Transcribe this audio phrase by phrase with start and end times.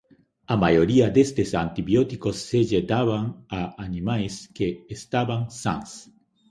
[0.53, 3.23] A maioría destes antibióticos se lle daban
[3.59, 5.91] a animais que estaban sans.